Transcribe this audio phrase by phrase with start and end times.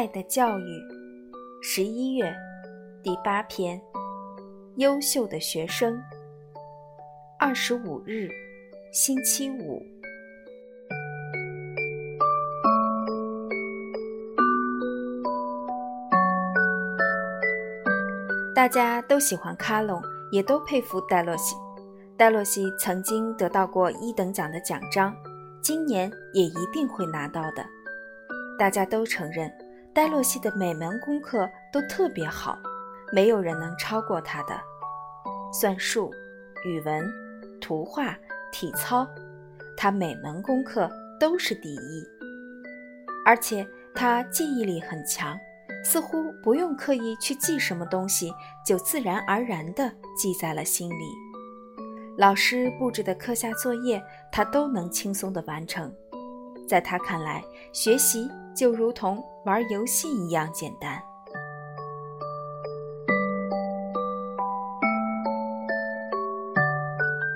[0.00, 0.82] 爱的教育，
[1.60, 2.34] 十一月
[3.02, 3.78] 第八篇，
[4.76, 6.02] 优秀的学生，
[7.38, 8.30] 二十五日，
[8.94, 9.82] 星期五。
[18.56, 20.00] 大家都喜欢卡隆，
[20.32, 21.54] 也都佩服戴洛西。
[22.16, 25.14] 戴洛西曾经得到过一等奖的奖章，
[25.60, 27.62] 今年也一定会拿到的。
[28.58, 29.52] 大家都承认。
[29.92, 32.56] 戴洛西的每门功课都特别好，
[33.12, 34.58] 没有人能超过他的。
[35.52, 36.12] 算术、
[36.64, 37.12] 语文、
[37.60, 38.16] 图画、
[38.52, 39.04] 体操，
[39.76, 42.06] 他每门功课都是第一。
[43.26, 45.36] 而且他记忆力很强，
[45.84, 48.32] 似乎不用刻意去记什么东西，
[48.64, 51.04] 就自然而然地记在了心里。
[52.16, 55.92] 老师布置的课下作业，他都能轻松地完成。
[56.68, 61.02] 在他看来，学习就如同玩游戏一样简单。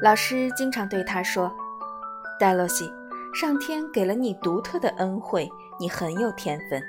[0.02, 1.50] 老师经常对他说
[2.38, 2.92] ：“戴洛西，
[3.34, 6.82] 上天给了你独特的恩惠，你很有天分，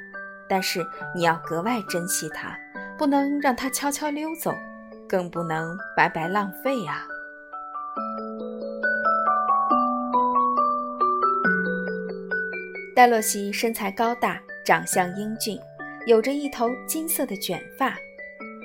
[0.49, 0.85] 但是
[1.15, 2.53] 你要格外珍惜它，
[2.97, 4.53] 不能让它悄悄溜走，
[5.07, 7.05] 更不能白白浪费啊。”
[12.93, 15.59] 戴洛西身材高大，长相英俊，
[16.07, 17.95] 有着一头金色的卷发。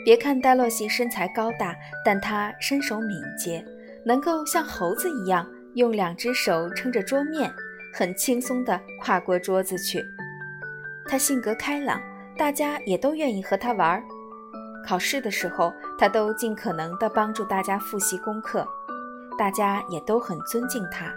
[0.03, 3.63] 别看戴洛西身材高大，但他身手敏捷，
[4.03, 7.53] 能够像猴子一样用两只手撑着桌面，
[7.93, 10.03] 很轻松地跨过桌子去。
[11.07, 12.01] 他性格开朗，
[12.35, 14.03] 大家也都愿意和他玩。
[14.87, 18.67] 考试的时候，他都尽可能地帮助大家复习功课，
[19.39, 21.13] 大家也都很尊敬他。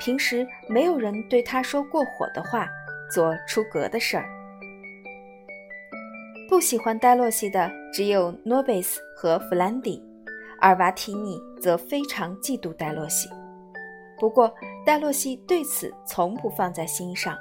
[0.00, 2.68] 平时没有人对他说过火的话，
[3.14, 4.24] 做出格的事儿。
[6.48, 10.02] 不喜欢戴洛西的只有诺贝斯和弗兰迪，
[10.60, 13.28] 而瓦提尼则非常嫉妒戴洛西。
[14.18, 14.52] 不过
[14.84, 17.36] 戴洛西对此从不放在心上。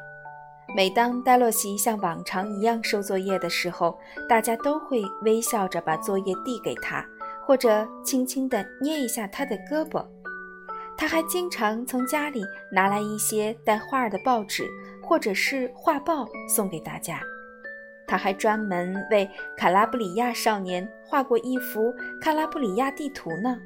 [0.75, 3.97] 每当戴洛西像往常一样收作业的时候，
[4.29, 7.05] 大家都会微笑着把作业递给他，
[7.45, 10.03] 或者轻轻地捏一下他的胳膊。
[10.97, 14.67] 他还经常从家里拿来一些带画的报纸，
[15.03, 17.21] 或者是画报送给大家。
[18.07, 23.57] 他还专门为卡拉布里亚少年画过一幅卡拉布里亚地图呢。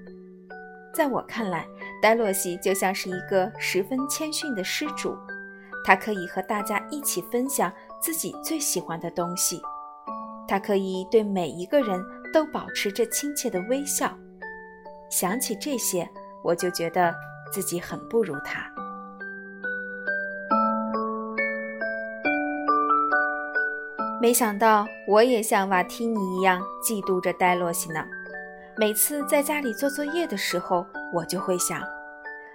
[0.94, 1.66] 在我看来，
[2.02, 5.16] 戴洛西就像是一个十分谦逊的施主，
[5.86, 7.72] 他可以和大家一起分享
[8.02, 9.62] 自己最喜欢的东西，
[10.48, 12.04] 他可以对每一个人
[12.34, 14.18] 都保持着亲切的微笑。
[15.10, 16.10] 想起这些。
[16.44, 17.14] 我就觉得
[17.52, 18.72] 自己很不如他。
[24.20, 28.04] 没想到我也像瓦提尼一样嫉妒着戴洛西呢。
[28.76, 31.82] 每次在家里做作业的时候，我就会想，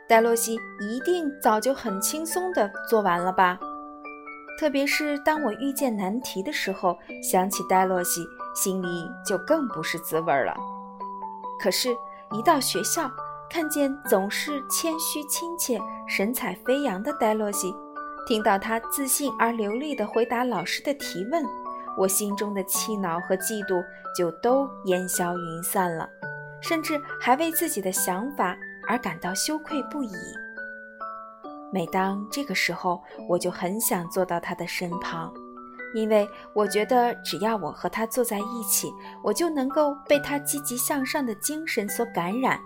[0.09, 3.59] 戴洛西一定早就很轻松地做完了吧。
[4.59, 8.25] 特别是当我遇见难题的时候，想起戴洛西，
[8.55, 10.55] 心里就更不是滋味了。
[11.61, 11.91] 可是，
[12.33, 13.11] 一到学校，
[13.49, 17.75] 看见总是谦虚亲切、神采飞扬的戴洛西，
[18.27, 21.45] 听到他自信而流利地回答老师的提问，
[21.97, 23.85] 我心中的气恼和嫉妒
[24.17, 26.09] 就都烟消云散了，
[26.61, 28.57] 甚至还为自己的想法
[28.87, 30.13] 而感到羞愧不已。
[31.73, 35.33] 每当这个时候，我就很想坐到他的身旁，
[35.95, 42.61] 因为我觉得只要我和他坐在一起，我就能够被他积极向上的精神所感染。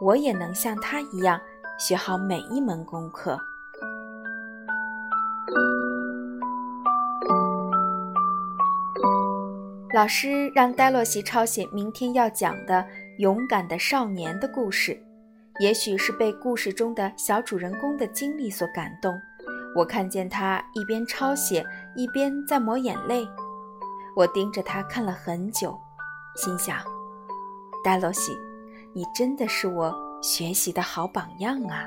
[0.00, 1.40] 我也能像他一样
[1.78, 3.40] 学好每一门功课。
[9.94, 12.84] 老师让戴洛西抄写明天要讲的
[13.18, 15.00] 勇敢的少年的故事，
[15.60, 19.14] 也许是被故事中的小主人公的经历所感动。
[19.76, 21.64] 我看见他一边抄写，
[21.94, 23.24] 一边在抹眼泪。
[24.16, 25.78] 我盯着他看了很久，
[26.34, 26.76] 心想：
[27.84, 28.32] 戴洛西。
[28.92, 31.86] 你真的是我学习的好榜样啊！